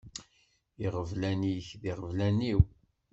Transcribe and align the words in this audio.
Iɣeblan-ik 0.85 1.67
d 1.81 1.83
iɣeblan-iw. 1.91 2.59